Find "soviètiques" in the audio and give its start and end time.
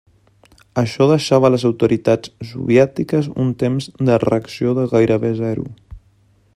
2.53-3.29